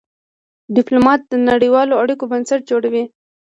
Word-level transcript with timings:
ډيپلومات 0.75 1.21
د 1.25 1.33
نړېوالو 1.49 1.93
اړیکو 2.01 2.23
بنسټ 2.31 2.61
جوړوي. 2.69 3.03